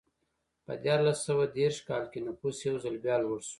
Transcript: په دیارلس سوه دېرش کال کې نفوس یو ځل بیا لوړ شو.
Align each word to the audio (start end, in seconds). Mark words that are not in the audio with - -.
په 0.65 0.73
دیارلس 0.83 1.19
سوه 1.27 1.45
دېرش 1.59 1.77
کال 1.89 2.03
کې 2.11 2.19
نفوس 2.27 2.57
یو 2.67 2.75
ځل 2.83 2.95
بیا 3.03 3.15
لوړ 3.23 3.39
شو. 3.47 3.49